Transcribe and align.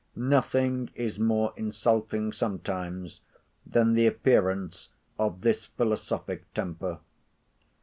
Nothing 0.15 0.89
is 0.95 1.19
more 1.19 1.53
insulting 1.55 2.33
sometimes 2.33 3.21
than 3.67 3.93
the 3.93 4.07
appearance 4.07 4.89
of 5.19 5.41
this 5.41 5.67
philosophic 5.67 6.51
temper. 6.55 6.97